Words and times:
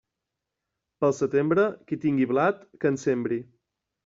Pel 1.05 1.13
setembre, 1.17 1.67
qui 1.91 2.01
tinga 2.07 2.27
blat, 2.33 2.65
que 2.81 2.93
en 2.95 2.99
sembre. 3.05 3.41